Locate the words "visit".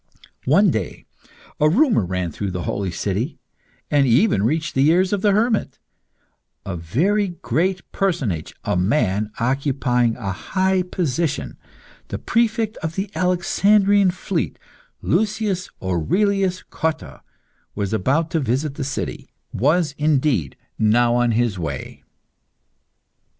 18.39-18.73